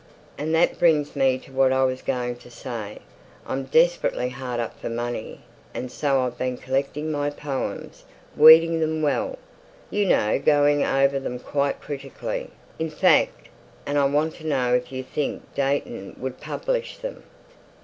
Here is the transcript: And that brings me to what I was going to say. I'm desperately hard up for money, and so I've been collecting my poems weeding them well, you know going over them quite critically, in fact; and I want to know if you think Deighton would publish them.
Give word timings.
And 0.35 0.55
that 0.55 0.79
brings 0.79 1.15
me 1.15 1.37
to 1.37 1.51
what 1.51 1.71
I 1.71 1.83
was 1.83 2.01
going 2.01 2.37
to 2.37 2.49
say. 2.49 2.97
I'm 3.45 3.65
desperately 3.65 4.29
hard 4.29 4.59
up 4.59 4.79
for 4.79 4.89
money, 4.89 5.41
and 5.75 5.91
so 5.91 6.21
I've 6.21 6.39
been 6.39 6.57
collecting 6.57 7.11
my 7.11 7.29
poems 7.29 8.03
weeding 8.35 8.79
them 8.79 9.03
well, 9.03 9.37
you 9.91 10.07
know 10.07 10.39
going 10.39 10.83
over 10.83 11.19
them 11.19 11.37
quite 11.37 11.79
critically, 11.81 12.49
in 12.79 12.89
fact; 12.89 13.49
and 13.85 13.99
I 13.99 14.05
want 14.05 14.33
to 14.37 14.47
know 14.47 14.73
if 14.73 14.91
you 14.91 15.03
think 15.03 15.43
Deighton 15.53 16.15
would 16.17 16.41
publish 16.41 16.97
them. 16.97 17.21